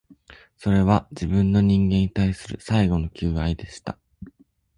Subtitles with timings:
[0.57, 3.99] それは、自分の、人間に対する最後の求愛でした